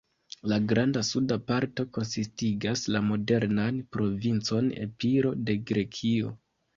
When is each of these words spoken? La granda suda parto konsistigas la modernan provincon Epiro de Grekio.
La 0.51 0.57
granda 0.69 1.01
suda 1.09 1.35
parto 1.49 1.83
konsistigas 1.97 2.83
la 2.95 3.01
modernan 3.09 3.77
provincon 3.97 4.71
Epiro 4.87 5.35
de 5.51 5.57
Grekio. 5.73 6.33